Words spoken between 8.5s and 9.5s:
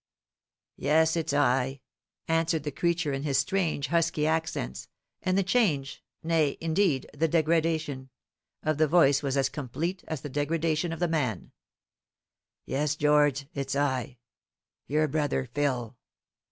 of the voice was as